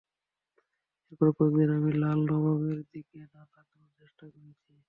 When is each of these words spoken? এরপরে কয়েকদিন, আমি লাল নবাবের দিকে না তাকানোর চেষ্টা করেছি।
এরপরে 1.03 1.31
কয়েকদিন, 1.37 1.69
আমি 1.77 1.91
লাল 2.01 2.19
নবাবের 2.29 2.79
দিকে 2.91 3.19
না 3.25 3.41
তাকানোর 3.53 3.91
চেষ্টা 3.99 4.25
করেছি। 4.27 4.71